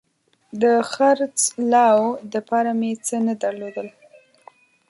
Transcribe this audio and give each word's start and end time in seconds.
د 0.61 0.63
خرڅلاو 0.91 2.01
دپاره 2.33 2.71
مې 2.79 2.91
څه 3.05 3.15
نه 3.27 3.33
درلودل 3.43 3.87